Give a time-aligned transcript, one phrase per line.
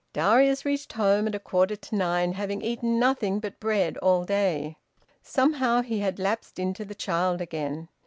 [0.13, 4.77] Darius reached home at a quarter to nine, having eaten nothing but bread all day.
[5.21, 7.87] Somehow he had lapsed into the child again.